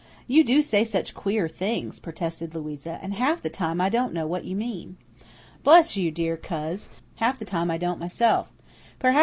"You 0.25 0.43
do 0.43 0.63
say 0.63 0.83
such 0.83 1.13
queer 1.13 1.47
things," 1.47 1.99
protested 1.99 2.55
Louisa, 2.55 2.97
"and 3.03 3.13
half 3.13 3.39
the 3.39 3.51
time 3.51 3.79
I 3.79 3.87
don't 3.89 4.13
know 4.13 4.25
what 4.25 4.45
you 4.45 4.55
mean." 4.55 4.97
"Bless 5.63 5.95
you, 5.95 6.09
dear 6.09 6.35
coz, 6.37 6.89
half 7.17 7.37
the 7.37 7.45
time 7.45 7.69
I 7.69 7.77
don't 7.77 7.99
myself. 7.99 8.51